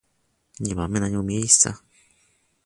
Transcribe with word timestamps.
Nie 0.59 0.75
mamy 0.75 0.99
na 0.99 1.09
nią 1.09 1.23
miejsca 1.23 1.77